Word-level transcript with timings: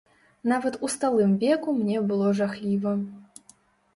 Нават 0.51 0.77
у 0.87 0.89
сталым 0.93 1.35
веку 1.43 1.75
мне 1.81 2.01
было 2.11 2.31
жахліва. 2.39 2.95